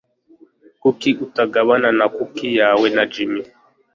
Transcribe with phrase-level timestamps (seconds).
[0.81, 3.33] Kuki utagabana na kuki yawe na Jim?